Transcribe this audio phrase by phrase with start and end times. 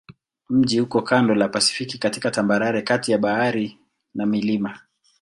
[0.49, 3.77] Mji uko kando la Pasifiki katika tambarare kati ya bahari
[4.13, 4.79] na milima.